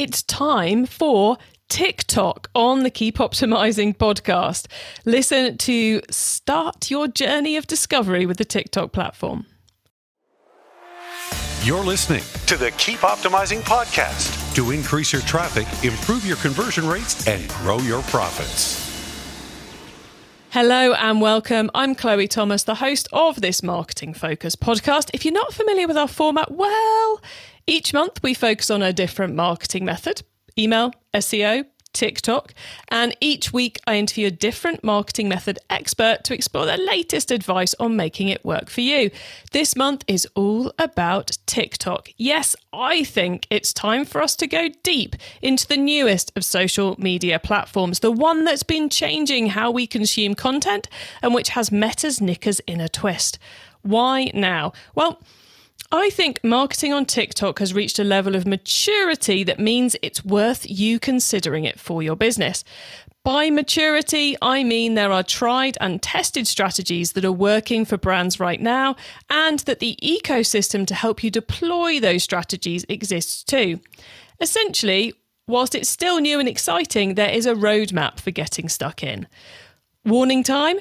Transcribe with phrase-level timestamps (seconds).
[0.00, 1.36] it's time for
[1.68, 4.66] TikTok on the Keep Optimizing podcast.
[5.04, 9.44] Listen to start your journey of discovery with the TikTok platform.
[11.62, 17.28] You're listening to the Keep Optimizing podcast to increase your traffic, improve your conversion rates,
[17.28, 18.88] and grow your profits.
[20.48, 21.70] Hello and welcome.
[21.74, 25.10] I'm Chloe Thomas, the host of this Marketing Focus podcast.
[25.12, 27.20] If you're not familiar with our format, well,
[27.70, 30.22] each month we focus on a different marketing method
[30.58, 32.54] email, SEO, TikTok.
[32.88, 37.74] And each week, I interview a different marketing method expert to explore their latest advice
[37.80, 39.10] on making it work for you.
[39.52, 42.10] This month is all about TikTok.
[42.16, 46.96] Yes, I think it's time for us to go deep into the newest of social
[46.98, 50.88] media platforms, the one that's been changing how we consume content
[51.22, 53.38] and which has Meta's knickers in a twist.
[53.82, 54.72] Why now?
[54.94, 55.20] Well,
[55.92, 60.64] I think marketing on TikTok has reached a level of maturity that means it's worth
[60.70, 62.62] you considering it for your business.
[63.24, 68.38] By maturity, I mean there are tried and tested strategies that are working for brands
[68.38, 68.94] right now,
[69.28, 73.80] and that the ecosystem to help you deploy those strategies exists too.
[74.40, 75.12] Essentially,
[75.48, 79.26] whilst it's still new and exciting, there is a roadmap for getting stuck in.
[80.04, 80.78] Warning time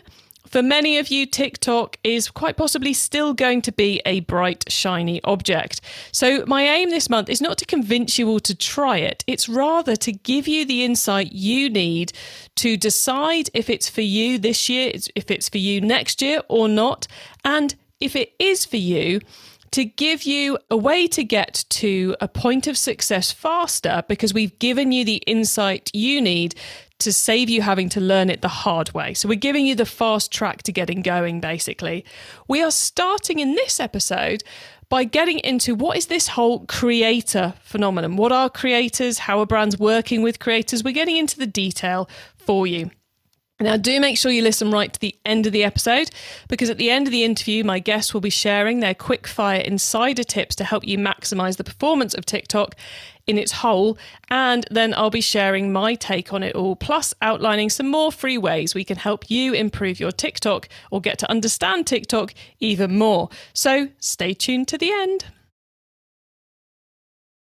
[0.49, 5.21] for many of you, TikTok is quite possibly still going to be a bright, shiny
[5.23, 5.81] object.
[6.11, 9.47] So, my aim this month is not to convince you all to try it, it's
[9.47, 12.13] rather to give you the insight you need
[12.55, 16.67] to decide if it's for you this year, if it's for you next year or
[16.67, 17.07] not.
[17.45, 19.21] And if it is for you,
[19.71, 24.57] to give you a way to get to a point of success faster because we've
[24.59, 26.55] given you the insight you need
[26.99, 29.13] to save you having to learn it the hard way.
[29.13, 32.05] So, we're giving you the fast track to getting going, basically.
[32.47, 34.43] We are starting in this episode
[34.89, 38.17] by getting into what is this whole creator phenomenon?
[38.17, 39.19] What are creators?
[39.19, 40.83] How are brands working with creators?
[40.83, 42.89] We're getting into the detail for you.
[43.61, 46.09] Now, do make sure you listen right to the end of the episode
[46.47, 49.59] because at the end of the interview, my guests will be sharing their quick fire
[49.59, 52.75] insider tips to help you maximize the performance of TikTok
[53.29, 53.97] in its whole.
[54.29, 58.37] And then I'll be sharing my take on it all, plus outlining some more free
[58.37, 63.29] ways we can help you improve your TikTok or get to understand TikTok even more.
[63.53, 65.25] So stay tuned to the end.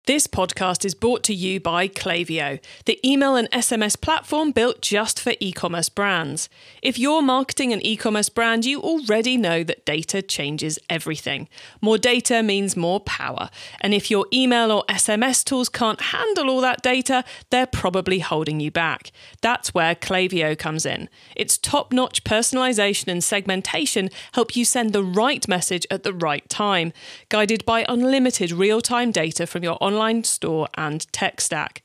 [0.05, 5.17] This podcast is brought to you by Klaviyo, the email and SMS platform built just
[5.17, 6.49] for e commerce brands.
[6.81, 11.47] If you're marketing an e commerce brand, you already know that data changes everything.
[11.79, 13.49] More data means more power.
[13.79, 18.59] And if your email or SMS tools can't handle all that data, they're probably holding
[18.59, 19.09] you back.
[19.39, 21.07] That's where Klaviyo comes in.
[21.33, 26.49] Its top notch personalization and segmentation help you send the right message at the right
[26.49, 26.91] time,
[27.29, 31.83] guided by unlimited real time data from your online online store and tech stack.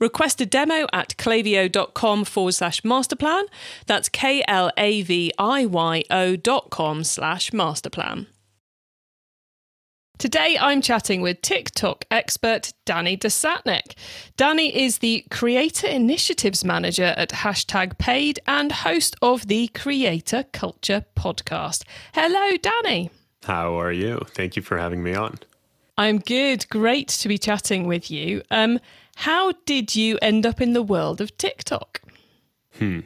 [0.00, 3.44] Request a demo at klaviyo.com forward slash masterplan.
[3.86, 8.26] That's K L A V I Y O dot com slash masterplan.
[10.16, 13.94] Today, I'm chatting with TikTok expert Danny Desatnik.
[14.36, 21.04] Danny is the Creator Initiatives Manager at Hashtag Paid and host of the Creator Culture
[21.16, 21.82] podcast.
[22.14, 23.10] Hello, Danny.
[23.44, 24.20] How are you?
[24.30, 25.38] Thank you for having me on.
[25.96, 26.68] I'm good.
[26.68, 28.42] Great to be chatting with you.
[28.50, 28.80] Um,
[29.16, 32.02] how did you end up in the world of TikTok?
[32.78, 33.00] Hmm.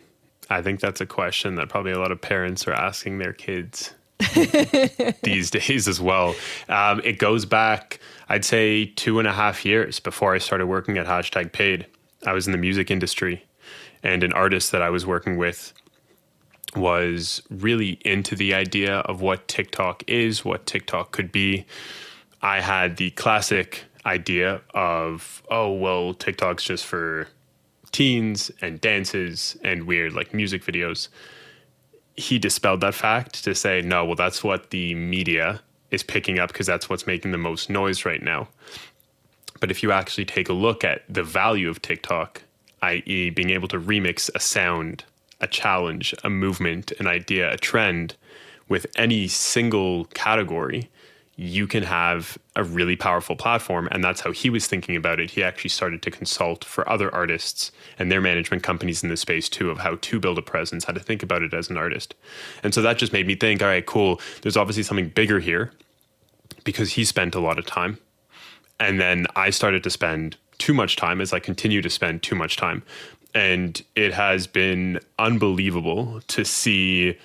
[0.50, 3.92] I think that's a question that probably a lot of parents are asking their kids
[5.22, 6.34] these days as well.
[6.68, 8.00] Um, it goes back,
[8.30, 11.86] I'd say, two and a half years before I started working at Hashtag Paid.
[12.26, 13.44] I was in the music industry,
[14.02, 15.72] and an artist that I was working with
[16.74, 21.66] was really into the idea of what TikTok is, what TikTok could be.
[22.40, 27.28] I had the classic idea of, oh, well, TikTok's just for
[27.90, 31.08] teens and dances and weird like music videos.
[32.16, 35.60] He dispelled that fact to say, no, well, that's what the media
[35.90, 38.48] is picking up because that's what's making the most noise right now.
[39.60, 42.42] But if you actually take a look at the value of TikTok,
[42.82, 45.04] i.e., being able to remix a sound,
[45.40, 48.14] a challenge, a movement, an idea, a trend
[48.68, 50.90] with any single category,
[51.40, 53.88] you can have a really powerful platform.
[53.92, 55.30] And that's how he was thinking about it.
[55.30, 59.48] He actually started to consult for other artists and their management companies in the space
[59.48, 62.16] too of how to build a presence, how to think about it as an artist.
[62.64, 64.20] And so that just made me think, all right, cool.
[64.42, 65.70] There's obviously something bigger here
[66.64, 67.98] because he spent a lot of time.
[68.80, 72.34] And then I started to spend too much time as I continue to spend too
[72.34, 72.82] much time.
[73.32, 77.16] And it has been unbelievable to see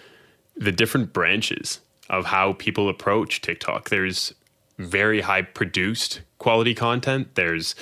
[0.56, 1.80] the different branches
[2.10, 3.90] of how people approach TikTok.
[3.90, 4.34] There's
[4.78, 7.36] very high produced quality content.
[7.36, 7.76] There's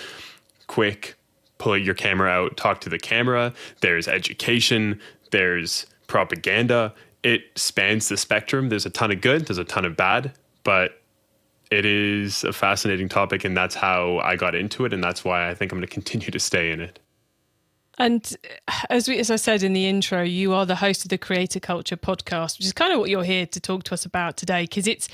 [0.68, 1.16] quick,
[1.58, 3.54] pull your camera out, talk to the camera.
[3.82, 5.00] There's education,
[5.32, 6.94] there's propaganda.
[7.24, 8.70] It spans the spectrum.
[8.70, 10.34] There's a ton of good, there's a ton of bad,
[10.64, 11.02] but
[11.72, 15.50] it is a fascinating topic, and that's how I got into it, and that's why
[15.50, 17.00] I think I'm going to continue to stay in it.
[18.02, 18.36] And
[18.68, 21.20] uh, as we, as I said in the intro, you are the host of the
[21.20, 24.38] Creator Culture podcast, which is kind of what you're here to talk to us about
[24.38, 25.08] today, because it's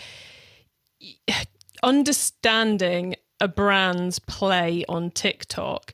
[1.83, 5.93] understanding a brand's play on TikTok.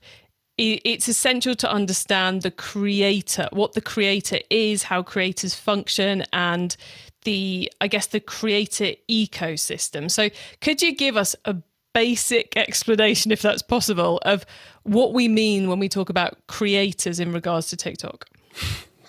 [0.56, 6.78] It's essential to understand the creator, what the creator is, how creators function, and
[7.24, 10.12] the, I guess, the creator ecosystem.
[10.12, 10.30] So,
[10.62, 11.56] could you give us a
[11.94, 14.46] basic explanation, if that's possible, of
[14.84, 18.28] what we mean when we talk about creators in regards to TikTok?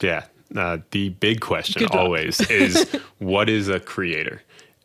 [0.01, 0.25] Yeah.
[0.55, 2.89] Uh, the big question always is
[3.19, 4.43] what is a creator?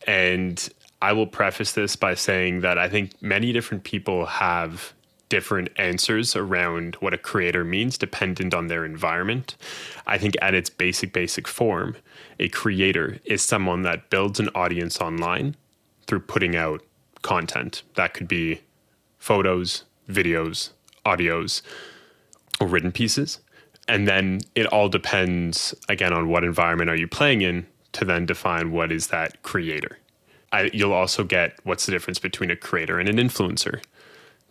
[0.07, 0.67] And
[1.01, 4.93] I will preface this by saying that I think many different people have
[5.29, 9.55] different answers around what a creator means dependent on their environment.
[10.07, 11.95] I think at its basic, basic form,
[12.39, 15.55] a creator is someone that builds an audience online
[16.07, 16.81] through putting out
[17.21, 17.83] content.
[17.95, 18.61] That could be
[19.17, 20.71] photos, videos,
[21.05, 21.61] audios,
[22.59, 23.39] or written pieces.
[23.87, 28.25] And then it all depends, again, on what environment are you playing in to then
[28.25, 29.97] define what is that creator.
[30.51, 33.83] I, you'll also get what's the difference between a creator and an influencer.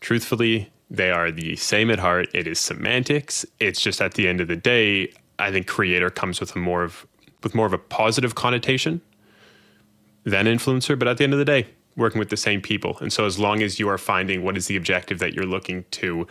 [0.00, 2.29] Truthfully, they are the same at heart.
[2.35, 3.44] It is semantics.
[3.61, 6.82] It's just at the end of the day, I think creator comes with a more
[6.82, 7.06] of
[7.43, 9.00] with more of a positive connotation
[10.25, 10.99] than influencer.
[10.99, 12.96] But at the end of the day, working with the same people.
[13.00, 15.84] And so as long as you are finding what is the objective that you're looking
[15.90, 16.26] to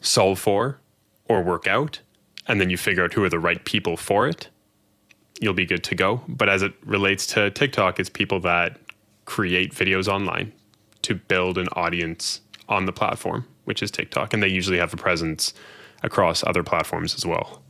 [0.00, 0.78] solve for
[1.24, 2.00] or work out,
[2.46, 4.48] and then you figure out who are the right people for it,
[5.40, 6.22] you'll be good to go.
[6.28, 8.78] But as it relates to TikTok, it's people that
[9.24, 10.52] create videos online
[11.02, 14.34] to build an audience on the platform, which is TikTok.
[14.34, 15.54] And they usually have a presence
[16.02, 17.62] across other platforms as well.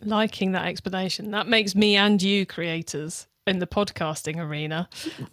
[0.00, 1.30] Liking that explanation.
[1.30, 4.88] That makes me and you creators in the podcasting arena.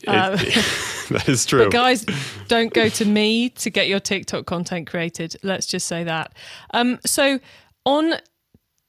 [0.08, 0.34] Um,
[1.10, 1.70] that is true.
[1.70, 2.06] Guys,
[2.48, 5.36] don't go to me to get your TikTok content created.
[5.44, 6.34] Let's just say that.
[6.74, 7.40] Um, so
[7.86, 8.16] on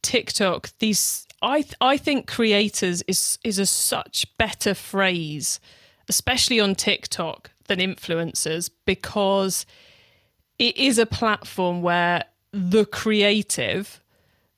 [0.02, 5.60] TikTok, these I I think creators is is a such better phrase,
[6.08, 9.66] especially on TikTok than influencers because
[10.58, 14.02] it is a platform where the creative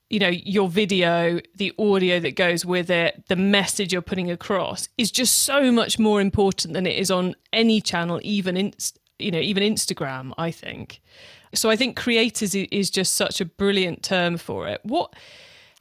[0.09, 4.87] you know your video the audio that goes with it the message you're putting across
[4.97, 8.73] is just so much more important than it is on any channel even in,
[9.19, 11.01] you know even instagram i think
[11.53, 15.13] so i think creators is just such a brilliant term for it what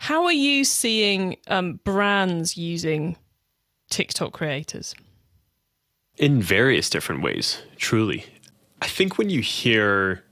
[0.02, 3.16] how are you seeing um, brands using
[3.88, 4.96] TikTok creators?
[6.16, 8.24] In various different ways, truly.
[8.80, 10.24] I think when you hear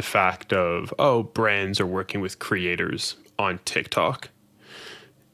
[0.00, 4.30] the fact of, oh, brands are working with creators on TikTok,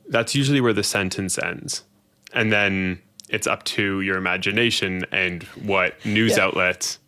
[0.08, 1.84] that's usually where the sentence ends.
[2.32, 6.46] And then it's up to your imagination and what news yeah.
[6.46, 6.98] outlets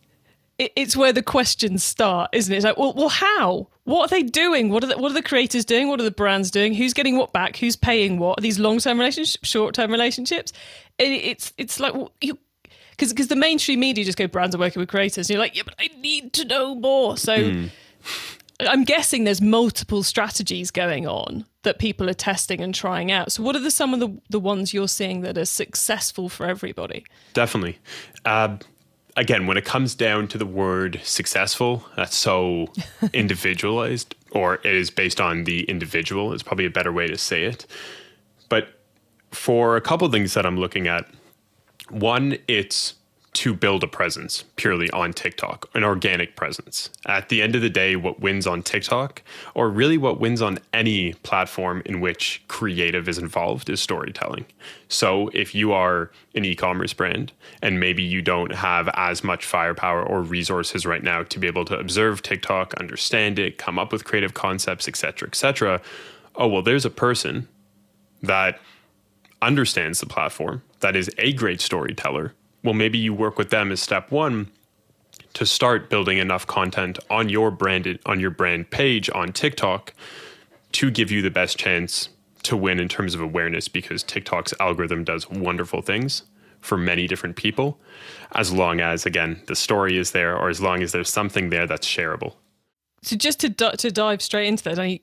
[0.59, 2.57] it's where the questions start, isn't it?
[2.57, 3.69] It's like, well, well, how?
[3.85, 4.69] What are they doing?
[4.69, 5.87] What are the, what are the creators doing?
[5.87, 6.73] What are the brands doing?
[6.73, 7.55] Who's getting what back?
[7.55, 8.37] Who's paying what?
[8.37, 10.51] Are these long term relationships, short term relationships?
[10.97, 12.37] It's it's like well, you
[12.99, 15.55] because because the mainstream media just go brands are working with creators, and you're like,
[15.55, 17.17] yeah, but I need to know more.
[17.17, 17.37] So.
[17.37, 17.69] Mm.
[18.61, 23.31] I'm guessing there's multiple strategies going on that people are testing and trying out.
[23.31, 26.45] So, what are the, some of the, the ones you're seeing that are successful for
[26.45, 27.05] everybody?
[27.33, 27.79] Definitely.
[28.25, 28.57] Uh,
[29.15, 32.67] again, when it comes down to the word successful, that's so
[33.13, 37.43] individualized, or it is based on the individual, is probably a better way to say
[37.43, 37.65] it.
[38.49, 38.67] But
[39.31, 41.07] for a couple things that I'm looking at,
[41.91, 42.95] one, it's
[43.31, 46.89] to build a presence purely on TikTok, an organic presence.
[47.05, 49.21] At the end of the day, what wins on TikTok,
[49.53, 54.45] or really what wins on any platform in which creative is involved, is storytelling.
[54.87, 57.31] So if you are an e commerce brand
[57.61, 61.65] and maybe you don't have as much firepower or resources right now to be able
[61.65, 65.81] to observe TikTok, understand it, come up with creative concepts, etc., etc.,
[66.35, 67.47] oh, well, there's a person
[68.23, 68.59] that
[69.41, 73.81] understands the platform, that is a great storyteller well, maybe you work with them as
[73.81, 74.49] step one
[75.33, 79.93] to start building enough content on your branded on your brand page on TikTok
[80.73, 82.09] to give you the best chance
[82.43, 86.23] to win in terms of awareness because TikTok's algorithm does wonderful things
[86.61, 87.79] for many different people
[88.33, 91.67] as long as again the story is there or as long as there's something there
[91.67, 92.33] that's shareable.
[93.01, 94.99] So just to to dive straight into that, I,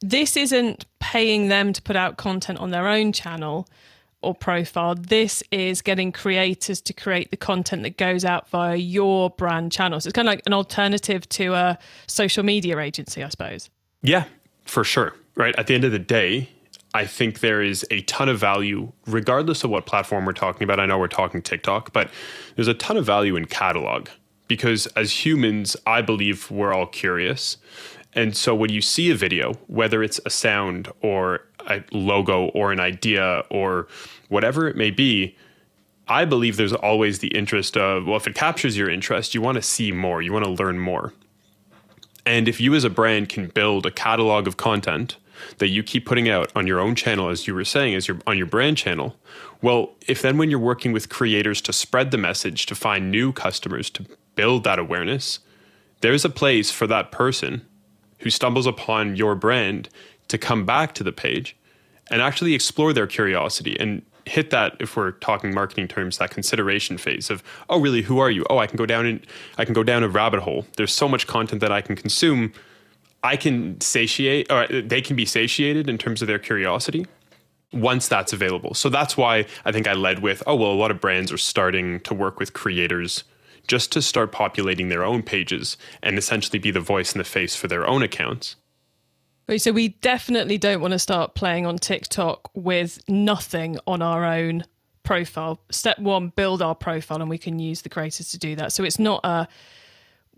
[0.00, 3.68] this isn't paying them to put out content on their own channel
[4.22, 4.94] or profile.
[4.94, 10.06] This is getting creators to create the content that goes out via your brand channels.
[10.06, 13.70] It's kind of like an alternative to a social media agency, I suppose.
[14.02, 14.24] Yeah,
[14.64, 15.14] for sure.
[15.36, 15.54] Right.
[15.56, 16.50] At the end of the day,
[16.92, 20.80] I think there is a ton of value, regardless of what platform we're talking about.
[20.80, 22.10] I know we're talking TikTok, but
[22.56, 24.08] there's a ton of value in catalog
[24.48, 27.56] because as humans, I believe we're all curious.
[28.14, 32.72] And so when you see a video, whether it's a sound or a logo or
[32.72, 33.86] an idea or
[34.28, 35.36] whatever it may be,
[36.08, 39.56] I believe there's always the interest of, well, if it captures your interest, you want
[39.56, 41.12] to see more, you want to learn more.
[42.26, 45.16] And if you as a brand can build a catalog of content
[45.58, 48.18] that you keep putting out on your own channel, as you were saying, as your
[48.26, 49.16] on your brand channel,
[49.62, 53.32] well, if then when you're working with creators to spread the message, to find new
[53.32, 55.38] customers, to build that awareness,
[56.00, 57.62] there's a place for that person
[58.20, 59.88] who stumbles upon your brand
[60.28, 61.56] to come back to the page
[62.10, 66.98] and actually explore their curiosity and hit that if we're talking marketing terms that consideration
[66.98, 68.02] phase of oh really?
[68.02, 68.44] Who are you?
[68.50, 69.26] Oh i can go down and
[69.58, 70.66] i can go down a rabbit hole.
[70.76, 72.52] There's so much content that i can consume.
[73.22, 77.06] I can satiate or they can be satiated in terms of their curiosity
[77.72, 78.74] once that's available.
[78.74, 81.38] So that's why i think i led with oh well a lot of brands are
[81.38, 83.24] starting to work with creators
[83.66, 87.54] just to start populating their own pages and essentially be the voice and the face
[87.56, 88.56] for their own accounts
[89.58, 94.64] so we definitely don't want to start playing on TikTok with nothing on our own
[95.02, 95.60] profile.
[95.70, 98.72] Step one, build our profile, and we can use the creators to do that.
[98.72, 99.48] So it's not a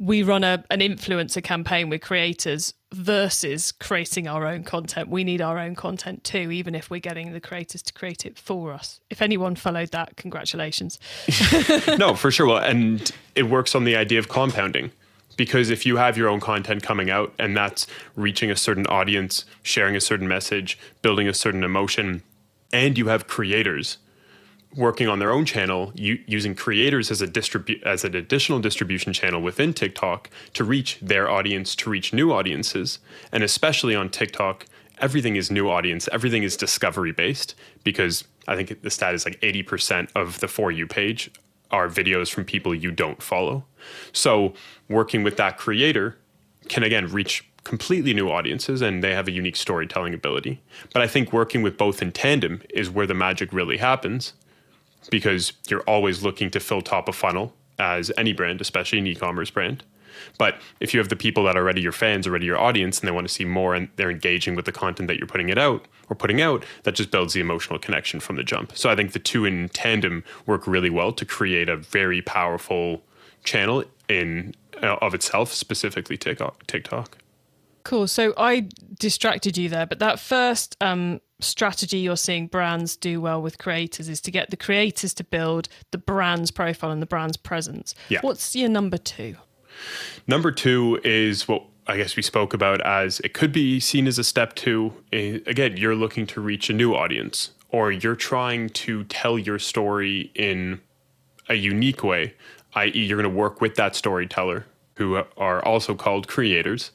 [0.02, 5.08] we run a an influencer campaign with creators versus creating our own content.
[5.08, 8.36] We need our own content too, even if we're getting the creators to create it
[8.36, 9.00] for us.
[9.10, 10.98] If anyone followed that, congratulations.
[11.98, 12.48] no, for sure.
[12.48, 14.90] Well, and it works on the idea of compounding
[15.36, 19.44] because if you have your own content coming out and that's reaching a certain audience,
[19.62, 22.22] sharing a certain message, building a certain emotion,
[22.72, 23.98] and you have creators
[24.74, 29.12] working on their own channel, you, using creators as a distribu- as an additional distribution
[29.12, 32.98] channel within TikTok to reach their audience, to reach new audiences,
[33.30, 34.66] and especially on TikTok,
[34.98, 39.40] everything is new audience, everything is discovery based because I think the stat is like
[39.40, 41.30] 80% of the for you page
[41.70, 43.64] are videos from people you don't follow.
[44.12, 44.54] So
[44.88, 46.18] working with that creator
[46.68, 50.60] can again reach completely new audiences and they have a unique storytelling ability.
[50.92, 54.32] But I think working with both in tandem is where the magic really happens
[55.10, 59.50] because you're always looking to fill top of funnel as any brand, especially an e-commerce
[59.50, 59.84] brand.
[60.38, 63.08] But if you have the people that are already your fans, already your audience, and
[63.08, 65.58] they want to see more and they're engaging with the content that you're putting it
[65.58, 68.76] out or putting out, that just builds the emotional connection from the jump.
[68.76, 73.02] So I think the two in tandem work really well to create a very powerful
[73.44, 76.66] channel in uh, of itself, specifically TikTok.
[76.66, 77.18] TikTok.
[77.84, 78.06] Cool.
[78.06, 78.68] So I
[78.98, 84.08] distracted you there, but that first um, strategy you're seeing brands do well with creators
[84.08, 87.94] is to get the creators to build the brand's profile and the brand's presence.
[88.08, 88.20] Yeah.
[88.22, 89.36] What's your number two?
[90.26, 94.18] Number two is what I guess we spoke about as it could be seen as
[94.18, 94.92] a step two.
[95.12, 100.30] Again, you're looking to reach a new audience or you're trying to tell your story
[100.34, 100.80] in
[101.48, 102.34] a unique way,
[102.74, 106.92] i.e., you're going to work with that storyteller who are also called creators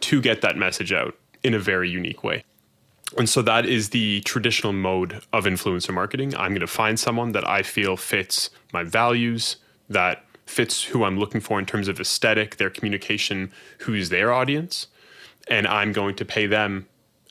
[0.00, 2.44] to get that message out in a very unique way.
[3.16, 6.34] And so that is the traditional mode of influencer marketing.
[6.36, 9.56] I'm going to find someone that I feel fits my values,
[9.88, 14.88] that fits who I'm looking for in terms of aesthetic, their communication, who's their audience.
[15.48, 16.86] And I'm going to pay them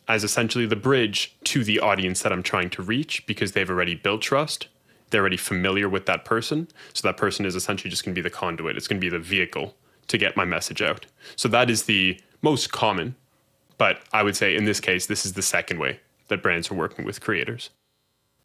[0.07, 3.95] as essentially the bridge to the audience that I'm trying to reach because they've already
[3.95, 4.67] built trust.
[5.09, 6.67] They're already familiar with that person.
[6.93, 8.77] So that person is essentially just going to be the conduit.
[8.77, 9.75] It's going to be the vehicle
[10.07, 11.05] to get my message out.
[11.35, 13.15] So that is the most common.
[13.77, 16.75] But I would say in this case, this is the second way that brands are
[16.75, 17.69] working with creators.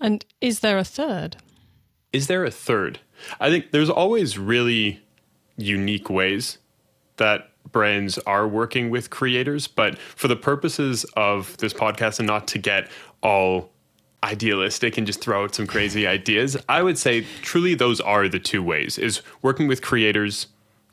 [0.01, 1.37] And is there a third?
[2.13, 3.01] Is there a third?
[3.41, 5.03] I think there's always really
[5.57, 6.59] unique ways
[7.17, 12.47] that brands are working with creators, but for the purposes of this podcast and not
[12.49, 12.89] to get
[13.23, 13.71] all
[14.25, 18.39] idealistic and just throw out some crazy ideas, I would say truly those are the
[18.39, 20.47] two ways is working with creators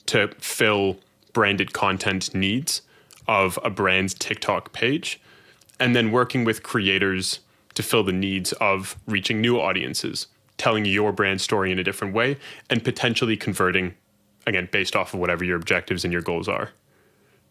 [0.07, 0.97] to fill
[1.33, 2.81] branded content needs
[3.27, 5.19] of a brand's TikTok page
[5.79, 7.39] and then working with creators
[7.73, 10.27] to fill the needs of reaching new audiences
[10.57, 12.37] telling your brand story in a different way
[12.69, 13.93] and potentially converting
[14.47, 16.69] again based off of whatever your objectives and your goals are.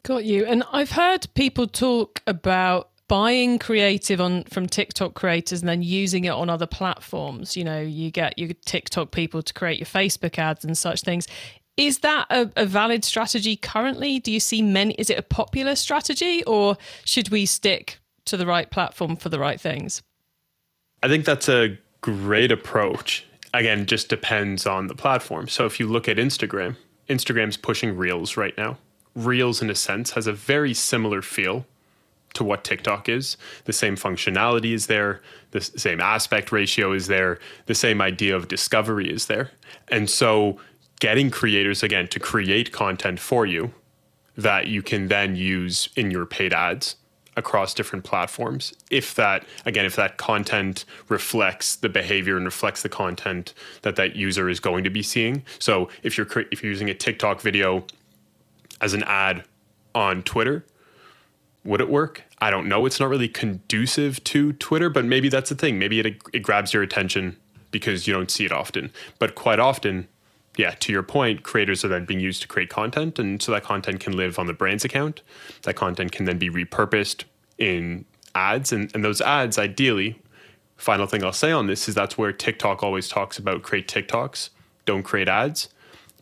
[0.02, 0.44] Got you.
[0.44, 6.24] And i've heard people talk about buying creative on from tiktok creators and then using
[6.24, 7.56] it on other platforms.
[7.56, 11.26] You know you get your tiktok people to create your facebook ads and such things
[11.76, 15.74] is that a, a valid strategy currently do you see many is it a popular
[15.74, 20.02] strategy or should we stick to the right platform for the right things
[21.02, 23.24] i think that's a great approach.
[23.54, 25.48] Again, just depends on the platform.
[25.48, 26.76] So if you look at Instagram,
[27.08, 28.76] Instagram's pushing Reels right now.
[29.14, 31.64] Reels, in a sense, has a very similar feel
[32.34, 33.38] to what TikTok is.
[33.64, 38.48] The same functionality is there, the same aspect ratio is there, the same idea of
[38.48, 39.52] discovery is there.
[39.88, 40.60] And so,
[41.00, 43.72] getting creators again to create content for you
[44.36, 46.96] that you can then use in your paid ads
[47.36, 48.72] across different platforms.
[48.90, 54.16] If that again if that content reflects the behavior and reflects the content that that
[54.16, 55.44] user is going to be seeing.
[55.58, 57.84] So if you're if you're using a TikTok video
[58.80, 59.44] as an ad
[59.94, 60.64] on Twitter
[61.64, 62.22] would it work?
[62.40, 62.84] I don't know.
[62.84, 65.78] It's not really conducive to Twitter but maybe that's the thing.
[65.78, 67.36] Maybe it it grabs your attention
[67.70, 68.92] because you don't see it often.
[69.18, 70.06] But quite often
[70.56, 73.18] yeah, to your point, creators are then being used to create content.
[73.18, 75.22] And so that content can live on the brand's account.
[75.62, 77.24] That content can then be repurposed
[77.58, 78.72] in ads.
[78.72, 80.20] And, and those ads, ideally,
[80.76, 84.50] final thing I'll say on this is that's where TikTok always talks about create TikToks,
[84.84, 85.68] don't create ads,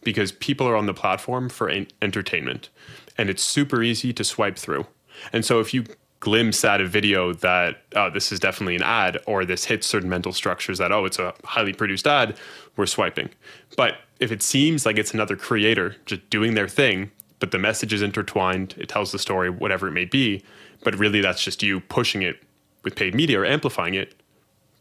[0.02, 1.70] because people are on the platform for
[2.00, 2.70] entertainment.
[3.18, 4.86] And it's super easy to swipe through.
[5.32, 5.84] And so if you
[6.22, 10.08] glimpse at a video that oh this is definitely an ad or this hits certain
[10.08, 12.38] mental structures that oh it's a highly produced ad
[12.76, 13.28] we're swiping
[13.76, 17.92] but if it seems like it's another creator just doing their thing but the message
[17.92, 20.42] is intertwined it tells the story whatever it may be
[20.82, 22.42] but really that's just you pushing it
[22.84, 24.14] with paid media or amplifying it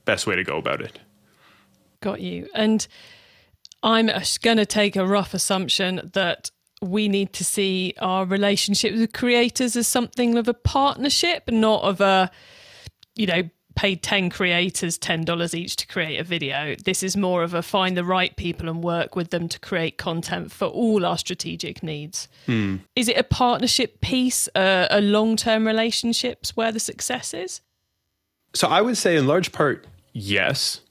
[0.06, 1.00] best way to go about it.
[2.02, 2.48] Got you.
[2.54, 2.88] And
[3.84, 9.14] i'm going to take a rough assumption that we need to see our relationship with
[9.14, 12.32] creators as something of a partnership, not of a,
[13.16, 13.44] you know,
[13.76, 16.76] paid 10 creators $10 each to create a video.
[16.76, 19.98] This is more of a find the right people and work with them to create
[19.98, 22.28] content for all our strategic needs.
[22.46, 22.78] Hmm.
[22.96, 27.62] Is it a partnership piece, uh, a long term relationships where the success is?
[28.54, 30.82] So I would say, in large part, yes.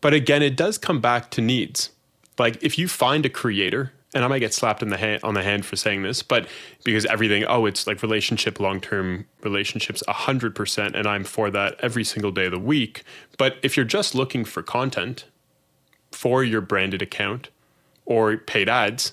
[0.00, 1.90] But again, it does come back to needs.
[2.38, 5.34] Like if you find a creator and I might get slapped in the hand on
[5.34, 6.48] the hand for saying this, but
[6.84, 11.76] because everything, oh, it's like relationship, long term relationships, hundred percent, and I'm for that
[11.80, 13.04] every single day of the week.
[13.36, 15.26] But if you're just looking for content
[16.12, 17.50] for your branded account
[18.06, 19.12] or paid ads,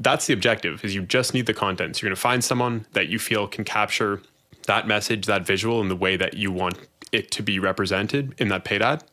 [0.00, 0.84] that's the objective.
[0.84, 1.94] Is you just need the content.
[1.94, 4.20] So you're going to find someone that you feel can capture
[4.66, 6.76] that message, that visual, in the way that you want
[7.12, 9.04] it to be represented in that paid ad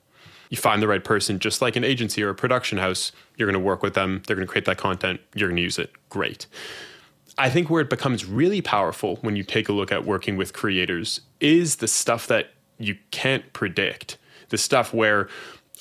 [0.51, 3.59] you find the right person, just like an agency or a production house, you're going
[3.59, 4.21] to work with them.
[4.27, 5.21] They're going to create that content.
[5.33, 5.91] You're going to use it.
[6.09, 6.45] Great.
[7.37, 10.51] I think where it becomes really powerful when you take a look at working with
[10.51, 14.17] creators is the stuff that you can't predict.
[14.49, 15.29] The stuff where,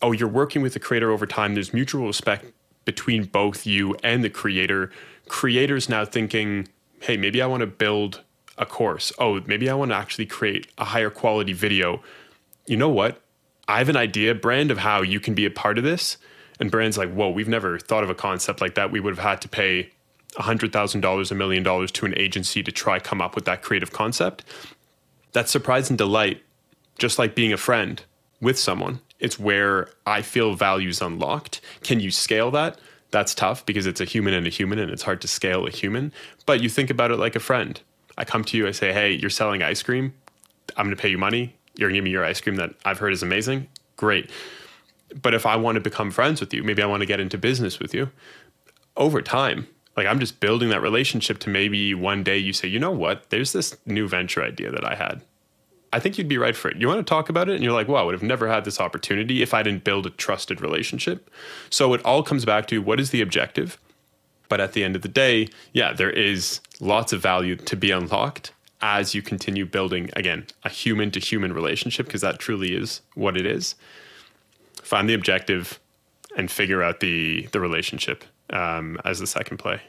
[0.02, 2.46] oh, you're working with the creator over time, there's mutual respect
[2.85, 4.92] between both you and the creator.
[5.26, 6.68] Creators now thinking,
[7.02, 8.20] hey, maybe I want to build
[8.56, 9.12] a course.
[9.18, 12.04] Oh, maybe I want to actually create a higher quality video.
[12.66, 13.20] You know what?
[13.70, 16.16] I have an idea, brand, of how you can be a part of this.
[16.59, 18.90] And brand's like, whoa, we've never thought of a concept like that.
[18.90, 19.92] We would have had to pay
[20.35, 24.44] $100,000, a million dollars to an agency to try come up with that creative concept.
[25.33, 26.42] That surprise and delight,
[26.98, 28.02] just like being a friend
[28.40, 31.61] with someone, it's where I feel values unlocked.
[31.85, 32.80] Can you scale that?
[33.12, 35.70] That's tough because it's a human and a human and it's hard to scale a
[35.70, 36.12] human.
[36.44, 37.80] But you think about it like a friend.
[38.18, 40.12] I come to you, I say, hey, you're selling ice cream.
[40.76, 42.99] I'm going to pay you money you're gonna give me your ice cream that I've
[42.99, 43.66] heard is amazing.
[43.97, 44.31] Great.
[45.21, 47.38] But if I want to become friends with you, maybe I want to get into
[47.38, 48.11] business with you
[48.97, 49.66] over time.
[49.97, 53.31] Like I'm just building that relationship to maybe one day you say, you know what,
[53.31, 55.23] there's this new venture idea that I had.
[55.93, 56.77] I think you'd be right for it.
[56.77, 57.57] You want to talk about it?
[57.57, 60.07] And you're like, wow, I would have never had this opportunity if I didn't build
[60.07, 61.29] a trusted relationship.
[61.69, 63.77] So it all comes back to what is the objective?
[64.49, 67.90] But at the end of the day, yeah, there is lots of value to be
[67.90, 73.01] unlocked as you continue building again a human to human relationship because that truly is
[73.14, 73.75] what it is
[74.83, 75.79] find the objective
[76.37, 79.81] and figure out the the relationship um, as the second play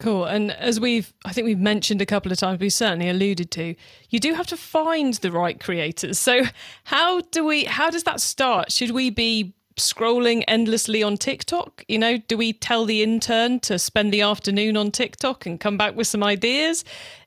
[0.00, 0.24] Cool.
[0.24, 3.74] And as we've, I think we've mentioned a couple of times, we certainly alluded to,
[4.08, 6.18] you do have to find the right creators.
[6.18, 6.44] So
[6.84, 8.72] how do we, how does that start?
[8.72, 11.84] Should we be scrolling endlessly on TikTok?
[11.86, 15.76] You know, do we tell the intern to spend the afternoon on TikTok and come
[15.76, 16.82] back with some ideas?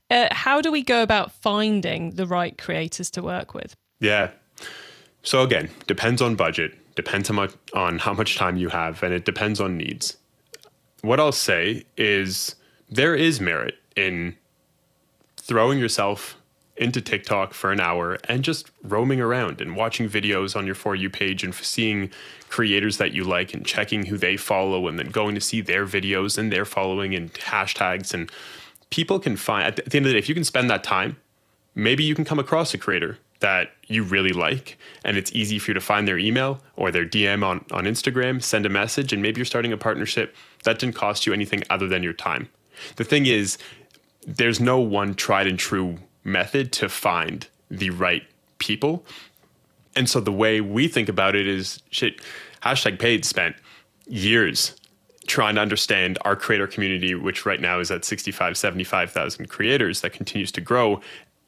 [0.09, 3.75] Uh, how do we go about finding the right creators to work with?
[3.99, 4.31] Yeah.
[5.23, 9.13] So again, depends on budget, depends on, much, on how much time you have, and
[9.13, 10.17] it depends on needs.
[11.01, 12.55] What I'll say is
[12.89, 14.35] there is merit in
[15.37, 16.37] throwing yourself
[16.75, 20.95] into TikTok for an hour and just roaming around and watching videos on your For
[20.95, 22.09] You page and seeing
[22.49, 25.85] creators that you like and checking who they follow and then going to see their
[25.85, 28.31] videos and their following and hashtags and
[28.93, 31.17] people can find at the end of the day, if you can spend that time,
[31.73, 35.71] maybe you can come across a creator that you really like and it's easy for
[35.71, 39.19] you to find their email or their DM on, on Instagram, send a message, and
[39.19, 42.47] maybe you're starting a partnership that didn't cost you anything other than your time.
[42.97, 43.58] The thing is,
[44.27, 48.23] there's no one tried and true method to find the right
[48.60, 49.03] people.
[49.95, 52.21] And so the way we think about it is shit,
[52.62, 53.56] hashtag paid spent
[54.08, 54.75] years
[55.27, 60.12] trying to understand our creator community, which right now is at 65, 75,000 creators that
[60.12, 61.01] continues to grow.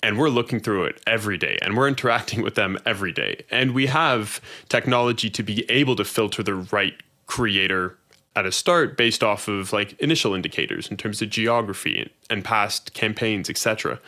[0.04, 3.44] And we're looking through it every day and we're interacting with them every day.
[3.52, 6.94] And we have technology to be able to filter the right
[7.28, 7.98] creator
[8.36, 12.94] at a start based off of like initial indicators in terms of geography and past
[12.94, 14.00] campaigns, etc.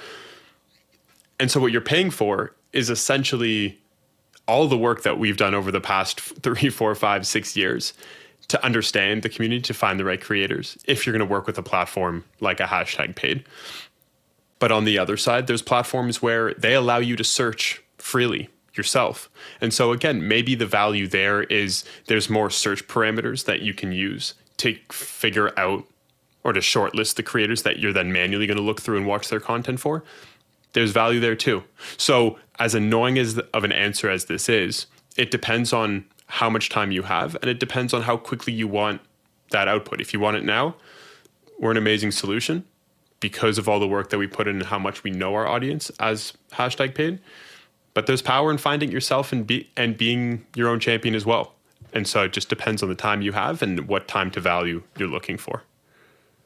[1.39, 3.79] And so what you're paying for is essentially
[4.47, 7.93] all the work that we've done over the past three, four, five, six years
[8.49, 11.57] to understand the community, to find the right creators, if you're going to work with
[11.57, 13.43] a platform like a hashtag paid.
[14.59, 19.29] But on the other side, there's platforms where they allow you to search freely yourself.
[19.59, 23.91] And so, again, maybe the value there is there's more search parameters that you can
[23.91, 25.85] use to figure out
[26.43, 29.29] or to shortlist the creators that you're then manually going to look through and watch
[29.29, 30.03] their content for.
[30.73, 31.63] There's value there too.
[31.97, 36.69] So, as annoying as of an answer as this is, it depends on how much
[36.69, 39.01] time you have, and it depends on how quickly you want
[39.51, 40.01] that output.
[40.01, 40.75] If you want it now,
[41.59, 42.65] we're an amazing solution
[43.19, 45.47] because of all the work that we put in and how much we know our
[45.47, 47.19] audience as hashtag paid.
[47.93, 51.53] But there's power in finding yourself and be and being your own champion as well.
[51.93, 54.83] And so it just depends on the time you have and what time to value
[54.97, 55.63] you're looking for.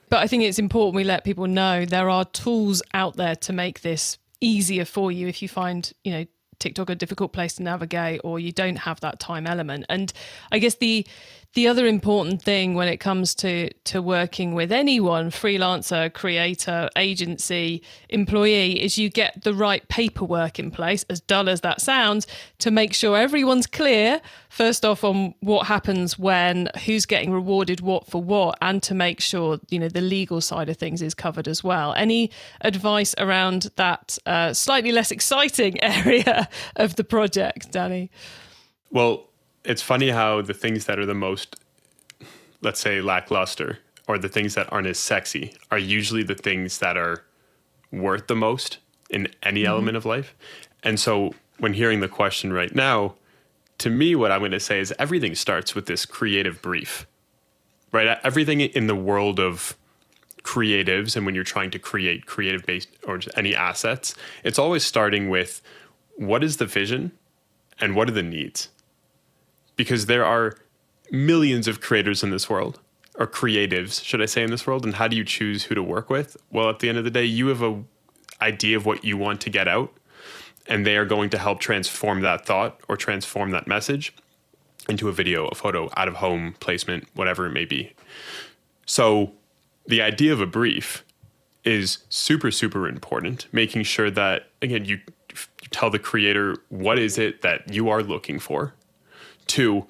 [0.10, 3.54] But I think it's important we let people know there are tools out there to
[3.54, 6.26] make this easier for you if you find, you know,
[6.62, 9.86] TikTok a difficult place to navigate or you don't have that time element.
[9.90, 10.14] And
[10.52, 11.06] I guess the
[11.54, 17.84] the other important thing when it comes to to working with anyone freelancer creator agency
[18.10, 22.26] employee is you get the right paperwork in place as dull as that sounds
[22.58, 28.08] to make sure everyone's clear first off on what happens when who's getting rewarded what
[28.08, 31.48] for what and to make sure you know the legal side of things is covered
[31.48, 31.94] as well.
[31.94, 38.12] Any advice around that uh, slightly less exciting area of the project danny?
[38.90, 39.31] Well
[39.64, 41.56] it's funny how the things that are the most,
[42.62, 46.98] let's say, lackluster or the things that aren't as sexy are usually the things that
[46.98, 47.24] are
[47.92, 49.70] worth the most in any mm-hmm.
[49.70, 50.36] element of life.
[50.84, 53.16] And so when hearing the question right now,
[53.78, 57.08] to me, what I'm going to say is everything starts with this creative brief,
[57.92, 58.20] right?
[58.24, 59.76] Everything in the world of
[60.44, 65.30] creatives and when you're trying to create creative based or any assets, it's always starting
[65.30, 65.62] with
[66.16, 67.12] what is the vision
[67.80, 68.70] and what are the needs?
[69.76, 70.56] Because there are
[71.12, 72.80] millions of creators in this world
[73.16, 75.84] or creatives should i say in this world and how do you choose who to
[75.84, 76.38] work with?
[76.52, 77.84] Well at the end of the day you have a
[78.42, 79.94] idea of what you want to get out
[80.68, 84.14] and they are going to help transform that thought or transform that message
[84.90, 87.94] into a video a photo out of home placement whatever it may be.
[88.86, 89.34] So
[89.86, 91.04] the idea of a brief
[91.64, 97.18] is super super important making sure that again you, you tell the creator what is
[97.18, 98.74] it that you are looking for
[99.48, 99.86] Two,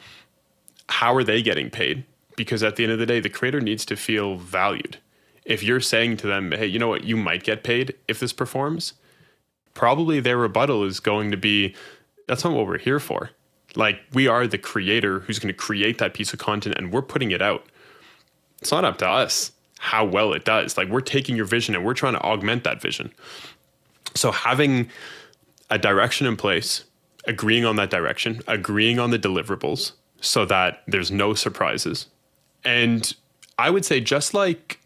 [0.90, 2.06] how are they getting paid?
[2.36, 4.98] Because at the end of the day, the creator needs to feel valued.
[5.46, 8.34] If you're saying to them, hey, you know what, you might get paid if this
[8.34, 8.94] performs,
[9.74, 11.76] probably their rebuttal is going to be,
[12.28, 13.32] that's not what we're here for.
[13.76, 17.02] Like, we are the creator who's going to create that piece of content and we're
[17.02, 17.66] putting it out.
[18.62, 20.78] It's not up to us how well it does.
[20.78, 23.12] Like, we're taking your vision and we're trying to augment that vision.
[24.14, 24.90] So, having
[25.70, 26.84] a direction in place
[27.26, 32.08] agreeing on that direction, agreeing on the deliverables so that there's no surprises.
[32.64, 33.14] And
[33.58, 34.80] I would say, just like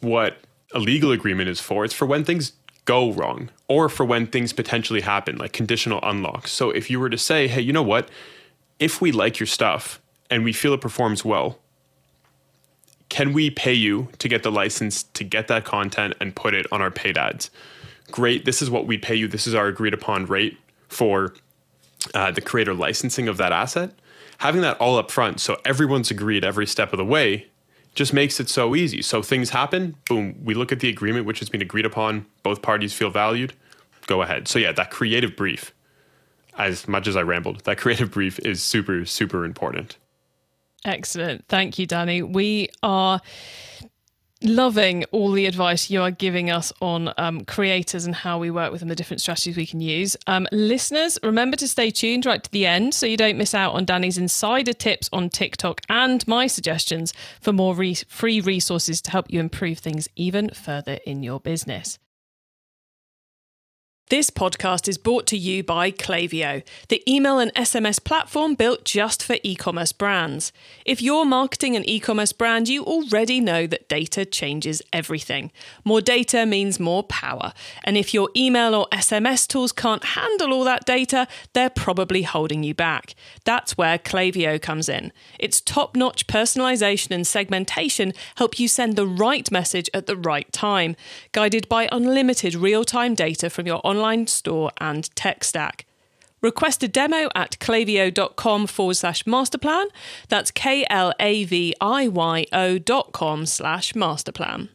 [0.00, 0.38] what
[0.72, 2.52] a legal agreement is for, it's for when things
[2.84, 6.52] go wrong or for when things potentially happen, like conditional unlocks.
[6.52, 8.08] So if you were to say, hey, you know what?
[8.78, 11.58] If we like your stuff and we feel it performs well,
[13.08, 16.66] can we pay you to get the license to get that content and put it
[16.72, 17.50] on our paid ads?
[18.10, 18.44] Great.
[18.44, 19.28] This is what we pay you.
[19.28, 21.34] This is our agreed upon rate for
[22.14, 23.90] uh, the creator licensing of that asset,
[24.38, 27.46] having that all up front so everyone's agreed every step of the way
[27.94, 29.00] just makes it so easy.
[29.02, 32.60] So things happen, boom, we look at the agreement which has been agreed upon, both
[32.60, 33.52] parties feel valued,
[34.06, 34.48] go ahead.
[34.48, 35.72] So yeah, that creative brief,
[36.58, 39.96] as much as I rambled, that creative brief is super, super important.
[40.84, 41.46] Excellent.
[41.48, 42.22] Thank you, Danny.
[42.22, 43.20] We are
[44.44, 48.70] loving all the advice you are giving us on um, creators and how we work
[48.70, 50.16] with them, the different strategies we can use.
[50.26, 53.74] Um, listeners, remember to stay tuned right to the end so you don't miss out
[53.74, 59.10] on Danny's insider tips on TikTok and my suggestions for more re- free resources to
[59.10, 61.98] help you improve things even further in your business.
[64.10, 69.22] This podcast is brought to you by Klaviyo, the email and SMS platform built just
[69.22, 70.52] for e commerce brands.
[70.84, 75.52] If you're marketing an e commerce brand, you already know that data changes everything.
[75.86, 77.54] More data means more power.
[77.82, 82.62] And if your email or SMS tools can't handle all that data, they're probably holding
[82.62, 83.14] you back.
[83.44, 85.12] That's where Klaviyo comes in.
[85.40, 90.52] Its top notch personalization and segmentation help you send the right message at the right
[90.52, 90.94] time,
[91.32, 93.93] guided by unlimited real time data from your online
[94.26, 95.86] store and tech stack.
[96.40, 99.86] Request a demo at klaviyo.com forward slash masterplan.
[100.28, 104.68] That's K L A V I Y O dot com slash masterplan.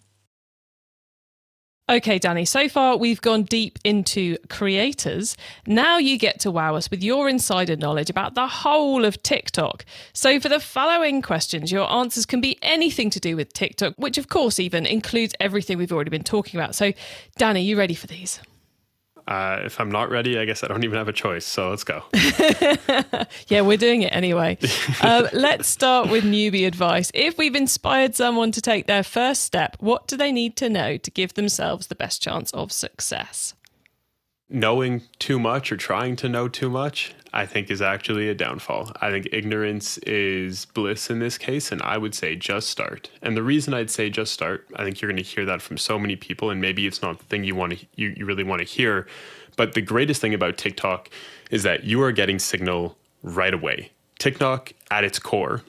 [1.90, 5.36] Okay, Danny, so far we've gone deep into creators.
[5.66, 9.86] Now you get to wow us with your insider knowledge about the whole of TikTok.
[10.14, 14.20] So, for the following questions, your answers can be anything to do with TikTok, which
[14.20, 16.76] of course even includes everything we've already been talking about.
[16.76, 16.94] So,
[17.38, 18.40] Danny, you ready for these?
[19.28, 21.46] Uh, if I'm not ready, I guess I don't even have a choice.
[21.46, 22.04] So let's go.
[23.48, 24.58] yeah, we're doing it anyway.
[25.02, 27.12] um, let's start with newbie advice.
[27.14, 30.98] If we've inspired someone to take their first step, what do they need to know
[30.98, 33.54] to give themselves the best chance of success?
[34.50, 38.92] knowing too much or trying to know too much, I think is actually a downfall.
[39.02, 43.10] I think ignorance is bliss in this case, and I would say just start.
[43.22, 45.78] And the reason I'd say just start, I think you're going to hear that from
[45.78, 48.44] so many people, and maybe it's not the thing you want to you, you really
[48.44, 49.08] want to hear.
[49.58, 51.10] But the greatest thing about TikTok
[51.52, 53.92] is that you are getting signal right away.
[54.18, 55.64] TikTok at its core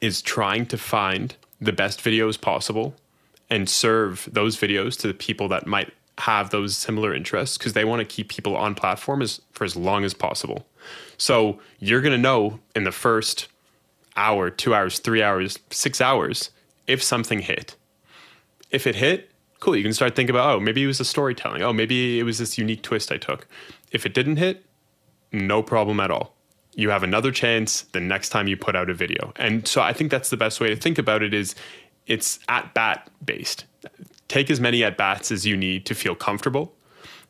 [0.00, 2.94] is trying to find the best videos possible
[3.50, 7.84] and serve those videos to the people that might have those similar interests because they
[7.84, 10.66] want to keep people on platform as, for as long as possible.
[11.16, 13.48] So you're going to know in the first
[14.16, 16.50] hour, two hours, three hours, six hours
[16.86, 17.76] if something hit.
[18.70, 19.76] If it hit, cool.
[19.76, 21.62] You can start thinking about, oh, maybe it was a storytelling.
[21.62, 23.46] Oh, maybe it was this unique twist I took.
[23.92, 24.64] If it didn't hit,
[25.32, 26.34] no problem at all.
[26.74, 29.32] You have another chance the next time you put out a video.
[29.36, 31.54] And so I think that's the best way to think about it is
[32.06, 33.64] it's at bat based
[34.30, 36.72] take as many at bats as you need to feel comfortable.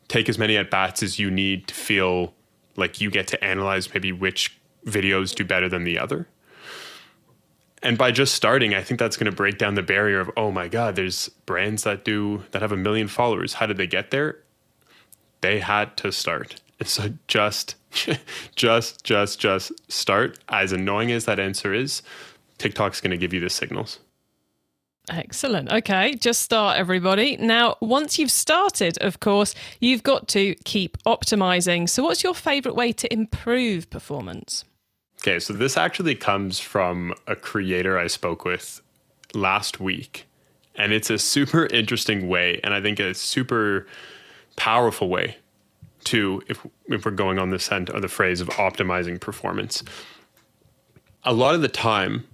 [0.07, 2.33] Take as many at bats as you need to feel
[2.81, 6.27] like you get to analyze maybe which videos do better than the other.
[7.83, 10.51] And by just starting, I think that's going to break down the barrier of, oh
[10.51, 13.53] my God, there's brands that do that have a million followers.
[13.53, 14.39] How did they get there?
[15.41, 16.61] They had to start.
[16.79, 17.75] And so just,
[18.55, 20.39] just, just, just start.
[20.49, 22.03] As annoying as that answer is,
[22.59, 23.99] TikTok's going to give you the signals.
[25.09, 25.71] Excellent.
[25.71, 27.35] Okay, just start, everybody.
[27.37, 31.89] Now, once you've started, of course, you've got to keep optimizing.
[31.89, 34.63] So, what's your favorite way to improve performance?
[35.21, 38.81] Okay, so this actually comes from a creator I spoke with
[39.33, 40.27] last week.
[40.75, 43.87] And it's a super interesting way, and I think a super
[44.55, 45.37] powerful way
[46.05, 49.83] to, if, if we're going on the scent or the phrase of optimizing performance.
[51.23, 52.25] A lot of the time,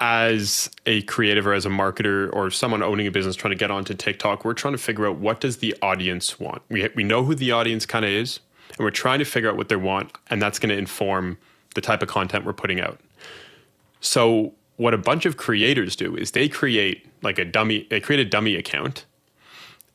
[0.00, 3.70] as a creative or as a marketer or someone owning a business trying to get
[3.70, 6.62] onto TikTok, we're trying to figure out what does the audience want.
[6.68, 9.56] We we know who the audience kind of is, and we're trying to figure out
[9.56, 11.38] what they want, and that's going to inform
[11.74, 12.98] the type of content we're putting out.
[14.00, 18.20] So what a bunch of creators do is they create like a dummy they create
[18.20, 19.04] a dummy account.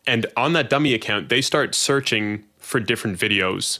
[0.07, 3.79] And on that dummy account, they start searching for different videos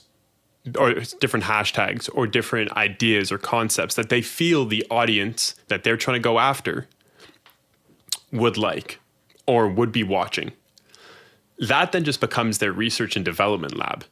[0.78, 5.96] or different hashtags or different ideas or concepts that they feel the audience that they're
[5.96, 6.88] trying to go after
[8.32, 8.98] would like
[9.46, 10.52] or would be watching.
[11.58, 14.04] That then just becomes their research and development lab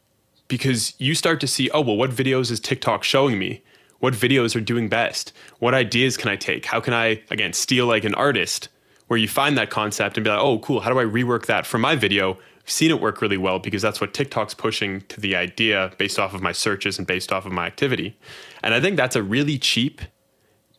[0.49, 3.63] because you start to see, oh, well, what videos is TikTok showing me?
[3.99, 5.33] What videos are doing best?
[5.59, 6.67] What ideas can I take?
[6.67, 8.69] How can I, again, steal like an artist
[9.09, 11.67] where you find that concept and be like, oh, cool, how do I rework that
[11.67, 15.37] for my video seen it work really well because that's what TikTok's pushing to the
[15.37, 18.17] idea based off of my searches and based off of my activity.
[18.63, 20.01] And I think that's a really cheap,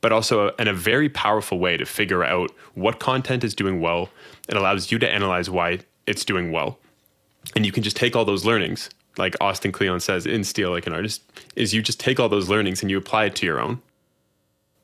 [0.01, 3.81] but also a, and a very powerful way to figure out what content is doing
[3.81, 4.09] well.
[4.47, 6.79] It allows you to analyze why it's doing well.
[7.55, 10.87] And you can just take all those learnings, like Austin Kleon says in Steal Like
[10.87, 11.21] an Artist,
[11.55, 13.81] is you just take all those learnings and you apply it to your own.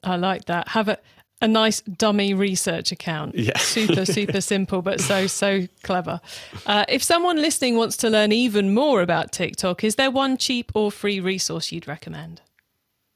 [0.04, 0.70] I like that.
[0.70, 1.00] Have a
[1.42, 3.36] a nice dummy research account.
[3.36, 3.58] Yeah.
[3.58, 6.22] super, super simple, but so, so clever.
[6.66, 10.72] Uh, if someone listening wants to learn even more about TikTok, is there one cheap
[10.76, 12.42] or free resource you'd recommend?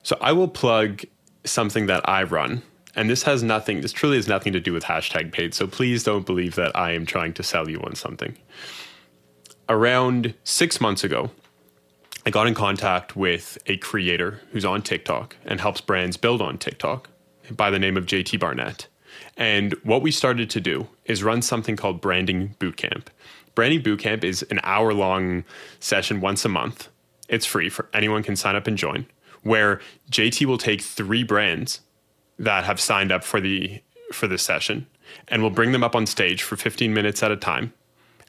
[0.03, 1.03] So I will plug
[1.43, 2.63] something that I run.
[2.95, 5.53] And this has nothing, this truly has nothing to do with hashtag paid.
[5.53, 8.37] So please don't believe that I am trying to sell you on something.
[9.67, 11.31] Around six months ago,
[12.25, 16.57] I got in contact with a creator who's on TikTok and helps brands build on
[16.57, 17.09] TikTok
[17.51, 18.87] by the name of JT Barnett.
[19.37, 23.07] And what we started to do is run something called Branding Bootcamp.
[23.53, 25.43] Branding Bootcamp is an hour long
[25.79, 26.89] session once a month.
[27.27, 29.07] It's free for anyone can sign up and join,
[29.43, 29.81] where
[30.11, 31.81] JT will take three brands
[32.37, 33.81] that have signed up for the
[34.11, 34.87] for the session
[35.27, 37.73] and we'll bring them up on stage for 15 minutes at a time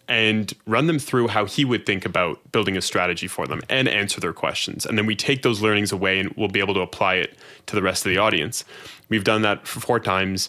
[0.08, 3.88] and run them through how he would think about building a strategy for them and
[3.88, 4.86] answer their questions.
[4.86, 7.74] And then we take those learnings away and we'll be able to apply it to
[7.74, 8.64] the rest of the audience.
[9.08, 10.48] We've done that for four times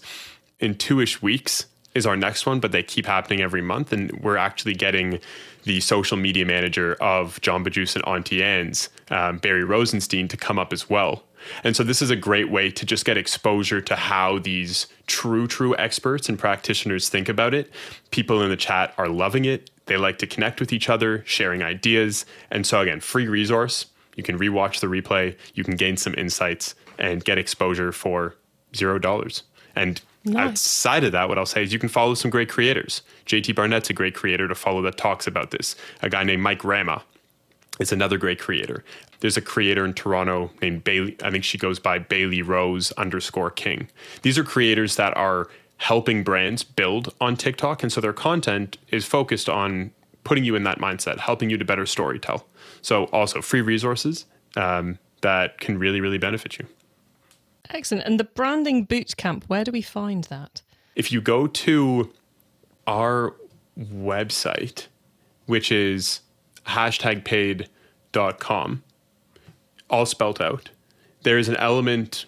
[0.60, 3.91] in two ish weeks is our next one, but they keep happening every month.
[3.91, 5.20] And we're actually getting
[5.63, 10.60] the social media manager of Jamba Juice and Auntie Anne's, um, Barry Rosenstein, to come
[10.60, 11.24] up as well.
[11.63, 15.47] And so this is a great way to just get exposure to how these true,
[15.47, 17.71] true experts and practitioners think about it.
[18.12, 19.69] People in the chat are loving it.
[19.86, 22.26] They like to connect with each other, sharing ideas.
[22.52, 23.88] And so, again, free resource.
[24.15, 28.36] You can rewatch the replay, you can gain some insights and get exposure for
[28.76, 29.43] zero dollars.
[29.76, 30.50] And nice.
[30.50, 33.04] outside of that, what I'll say is you can follow some great creators.
[33.28, 35.76] JT Barnett's a great creator to follow that talks about this.
[36.02, 37.04] A guy named Mike Rama
[37.80, 38.84] is another great creator.
[39.20, 41.16] There's a creator in Toronto named Bailey.
[41.24, 43.90] I think she goes by Bailey Rose underscore King.
[44.22, 47.84] These are creators that are helping brands build on TikTok.
[47.84, 49.92] And so their content is focused on
[50.24, 52.44] putting you in that mindset, helping you to better storytell.
[52.82, 56.68] So also free resources um, that can really, really benefit you.
[57.70, 58.06] Excellent.
[58.06, 60.62] And the branding boot camp, where do we find that?
[60.96, 62.12] If you go to
[62.88, 63.36] our
[63.80, 64.88] website,
[65.46, 66.22] which is
[66.67, 68.84] hashtag paid.com,
[69.89, 70.69] all spelled out.
[71.23, 72.25] There is an element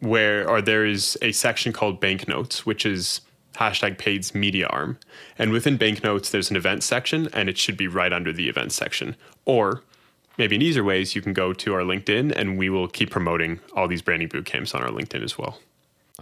[0.00, 3.20] where, or there is a section called banknotes, which is
[3.54, 4.98] hashtag paid's media arm.
[5.38, 8.72] And within banknotes, there's an event section, and it should be right under the event
[8.72, 9.16] section.
[9.44, 9.82] Or
[10.38, 13.60] maybe in easier ways, you can go to our LinkedIn, and we will keep promoting
[13.74, 15.58] all these branding boot camps on our LinkedIn as well.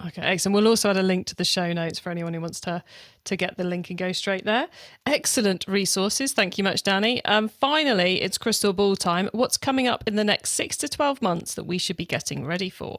[0.07, 0.55] Okay, excellent.
[0.55, 2.83] We'll also add a link to the show notes for anyone who wants to
[3.25, 4.69] to get the link and go straight there.
[5.07, 6.33] Excellent resources.
[6.33, 7.25] Thank you much, Danny.
[7.25, 9.29] Um, finally, it's crystal ball time.
[9.33, 12.47] What's coming up in the next six to twelve months that we should be getting
[12.47, 12.99] ready for?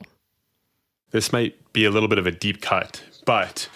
[1.11, 3.69] This might be a little bit of a deep cut, but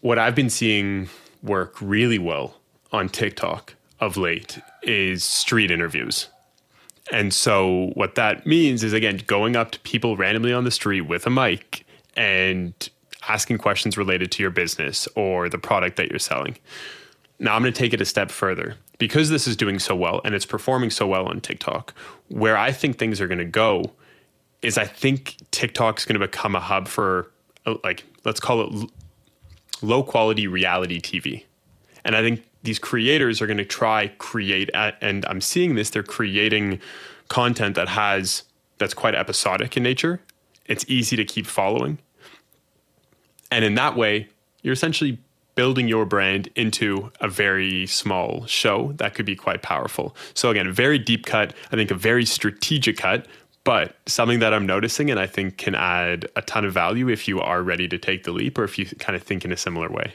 [0.00, 1.08] what I've been seeing
[1.42, 2.56] work really well
[2.92, 6.28] on TikTok of late is street interviews.
[7.10, 11.02] And so, what that means is, again, going up to people randomly on the street
[11.02, 11.84] with a mic
[12.18, 12.90] and
[13.28, 16.58] asking questions related to your business or the product that you're selling.
[17.38, 18.74] Now I'm going to take it a step further.
[18.98, 21.94] Because this is doing so well and it's performing so well on TikTok,
[22.26, 23.92] where I think things are going to go
[24.60, 27.30] is I think TikTok is going to become a hub for
[27.64, 28.90] uh, like let's call it
[29.82, 31.44] low quality reality TV.
[32.04, 36.02] And I think these creators are going to try create and I'm seeing this they're
[36.02, 36.80] creating
[37.28, 38.42] content that has
[38.78, 40.20] that's quite episodic in nature.
[40.66, 41.98] It's easy to keep following
[43.50, 44.28] and in that way,
[44.62, 45.18] you're essentially
[45.54, 50.14] building your brand into a very small show that could be quite powerful.
[50.34, 53.26] So, again, very deep cut, I think a very strategic cut,
[53.64, 57.26] but something that I'm noticing and I think can add a ton of value if
[57.26, 59.56] you are ready to take the leap or if you kind of think in a
[59.56, 60.14] similar way.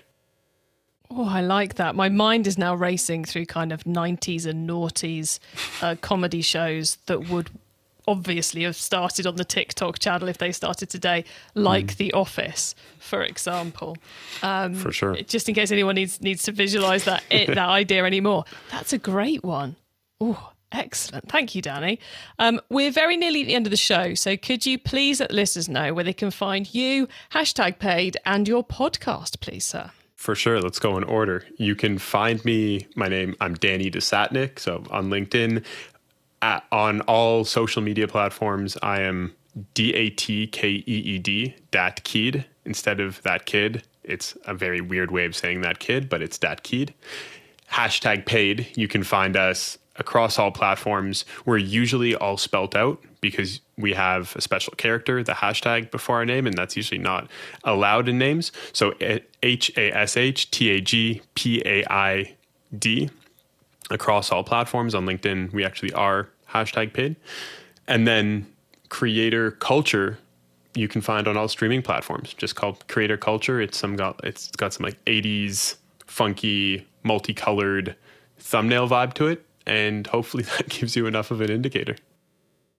[1.11, 1.93] Oh, I like that.
[1.93, 5.39] My mind is now racing through kind of 90s and noughties
[5.81, 7.51] uh, comedy shows that would
[8.07, 11.97] obviously have started on the TikTok channel if they started today, like mm.
[11.97, 13.97] The Office, for example.
[14.41, 15.15] Um, for sure.
[15.15, 18.45] Just in case anyone needs needs to visualize that it, that idea anymore.
[18.71, 19.75] That's a great one.
[20.19, 21.29] Oh, excellent.
[21.29, 21.99] Thank you, Danny.
[22.39, 25.31] Um, we're very nearly at the end of the show, so could you please let
[25.31, 29.91] listeners know where they can find you, hashtag paid, and your podcast, please, sir?
[30.23, 30.61] For sure.
[30.61, 31.43] Let's go in order.
[31.57, 32.87] You can find me.
[32.95, 34.57] My name, I'm Danny Desatnik.
[34.57, 35.65] So on LinkedIn,
[36.43, 39.33] at, on all social media platforms, I am
[39.73, 43.83] D A T K E E D, Dat Keed, instead of that kid.
[44.03, 46.93] It's a very weird way of saying that kid, but it's Dat Keed.
[47.71, 48.67] Hashtag paid.
[48.75, 51.23] You can find us across all platforms.
[51.45, 56.25] We're usually all spelt out because we have a special character, the hashtag before our
[56.25, 57.29] name, and that's usually not
[57.63, 58.51] allowed in names.
[58.73, 58.93] So
[59.41, 62.35] H A S H T A G P A I
[62.77, 63.09] D
[63.89, 64.95] across all platforms.
[64.95, 67.15] On LinkedIn, we actually are hashtag paid.
[67.87, 68.47] And then
[68.89, 70.19] creator culture
[70.75, 72.33] you can find on all streaming platforms.
[72.33, 73.61] Just called Creator Culture.
[73.61, 75.75] It's some got it's got some like 80s
[76.07, 77.95] funky multicolored
[78.37, 81.95] thumbnail vibe to it and hopefully that gives you enough of an indicator.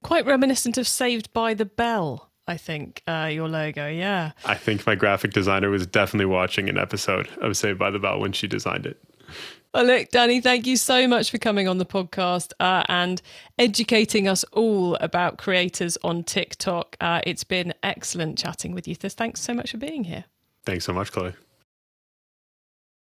[0.02, 4.32] Quite reminiscent of Saved by the Bell, I think, uh, your logo, yeah.
[4.44, 8.20] I think my graphic designer was definitely watching an episode of Saved by the Bell
[8.20, 8.98] when she designed it.
[9.74, 13.20] Well, look, Danny, thank you so much for coming on the podcast uh, and
[13.58, 16.96] educating us all about creators on TikTok.
[17.00, 18.94] Uh, it's been excellent chatting with you.
[18.94, 20.26] Thanks so much for being here.
[20.64, 21.32] Thanks so much, Chloe.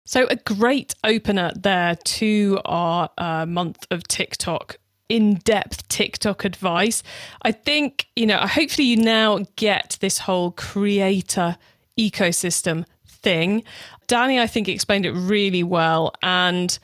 [0.04, 4.78] So, a great opener there to our uh, month of TikTok
[5.09, 7.04] in depth TikTok advice.
[7.40, 11.56] I think, you know, hopefully you now get this whole creator
[11.96, 12.84] ecosystem
[13.22, 13.64] thing.
[14.06, 16.12] Danny, I think, explained it really well.
[16.22, 16.78] And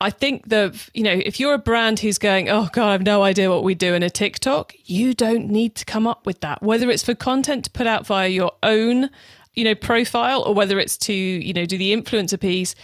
[0.00, 3.02] I think that, you know, if you're a brand who's going, oh God, I have
[3.02, 6.40] no idea what we do in a TikTok, you don't need to come up with
[6.40, 6.62] that.
[6.62, 9.10] Whether it's for content to put out via your own
[9.54, 12.74] you know profile or whether it's to you know do the influencer piece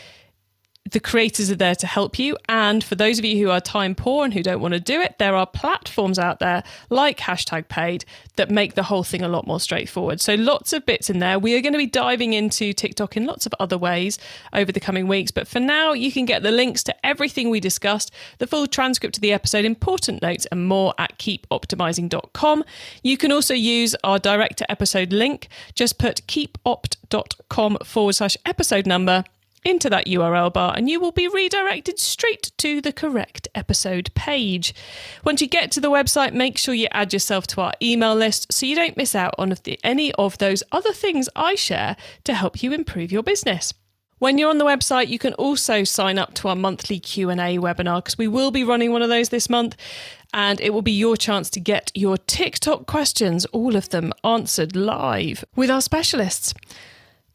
[0.90, 2.36] the creators are there to help you.
[2.48, 5.00] And for those of you who are time poor and who don't want to do
[5.00, 8.04] it, there are platforms out there like hashtag paid
[8.36, 10.20] that make the whole thing a lot more straightforward.
[10.20, 11.38] So lots of bits in there.
[11.38, 14.18] We are going to be diving into TikTok in lots of other ways
[14.52, 15.30] over the coming weeks.
[15.30, 19.16] But for now, you can get the links to everything we discussed, the full transcript
[19.16, 22.64] of the episode, important notes, and more at keepoptimizing.com.
[23.02, 25.48] You can also use our direct to episode link.
[25.74, 29.24] Just put keepopt.com forward slash episode number
[29.64, 34.74] into that URL bar and you will be redirected straight to the correct episode page.
[35.24, 38.52] Once you get to the website, make sure you add yourself to our email list
[38.52, 39.54] so you don't miss out on
[39.84, 43.74] any of those other things I share to help you improve your business.
[44.20, 48.04] When you're on the website, you can also sign up to our monthly Q&A webinar
[48.04, 49.76] because we will be running one of those this month
[50.34, 54.76] and it will be your chance to get your TikTok questions, all of them answered
[54.76, 56.52] live with our specialists.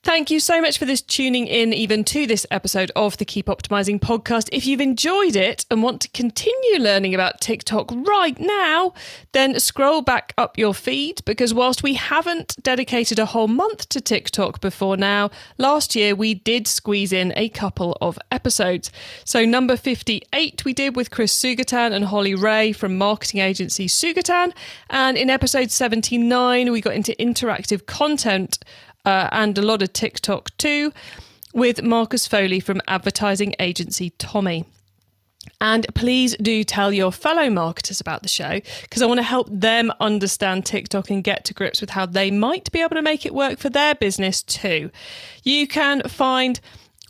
[0.06, 3.48] Thank you so much for this tuning in even to this episode of the Keep
[3.48, 4.50] Optimizing podcast.
[4.52, 8.94] If you've enjoyed it and want to continue learning about TikTok right now,
[9.32, 14.00] then scroll back up your feed because whilst we haven't dedicated a whole month to
[14.00, 18.92] TikTok before now, last year we did squeeze in a couple of episodes.
[19.24, 24.54] So number 58 we did with Chris Sugatan and Holly Ray from marketing agency Sugatan,
[24.88, 28.60] and in episode 79 we got into interactive content
[29.06, 30.92] uh, and a lot of TikTok too,
[31.54, 34.66] with Marcus Foley from advertising agency Tommy.
[35.62, 39.48] And please do tell your fellow marketers about the show because I want to help
[39.52, 43.26] them understand TikTok and get to grips with how they might be able to make
[43.26, 44.92] it work for their business too.
[45.44, 46.60] You can find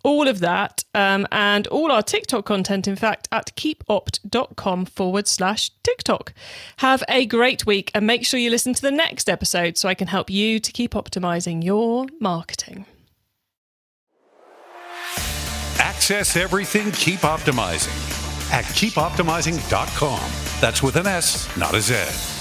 [0.05, 5.71] all of that um, and all our TikTok content, in fact, at keepopt.com forward slash
[5.81, 6.31] TikTok.
[6.77, 9.95] Have a great week and make sure you listen to the next episode so I
[9.95, 12.85] can help you to keep optimizing your marketing.
[15.79, 20.19] Access everything Keep Optimizing at keepoptimizing.com.
[20.61, 22.34] That's with an S, not a Z.